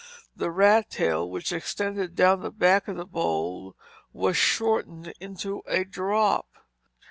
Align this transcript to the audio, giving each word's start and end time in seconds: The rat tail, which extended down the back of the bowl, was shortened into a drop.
The 0.35 0.49
rat 0.49 0.89
tail, 0.89 1.29
which 1.29 1.51
extended 1.51 2.15
down 2.15 2.41
the 2.41 2.49
back 2.49 2.87
of 2.87 2.97
the 2.97 3.05
bowl, 3.05 3.75
was 4.11 4.35
shortened 4.35 5.13
into 5.19 5.61
a 5.67 5.85
drop. 5.85 6.47